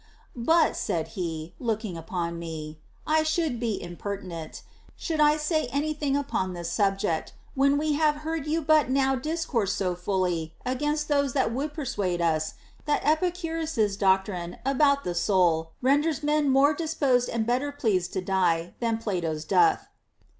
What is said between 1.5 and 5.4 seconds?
looking upon me) I should be imperti nent, should I